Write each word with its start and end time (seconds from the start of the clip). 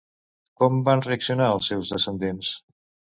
Com 0.61 0.79
van 0.87 1.03
reaccionar 1.07 1.49
els 1.57 1.69
seus 1.73 1.91
descendents? 1.97 2.51